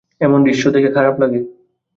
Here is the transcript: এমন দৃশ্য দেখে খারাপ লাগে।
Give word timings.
এমন 0.21 0.39
দৃশ্য 0.43 0.63
দেখে 0.75 0.89
খারাপ 0.95 1.15
লাগে। 1.21 1.39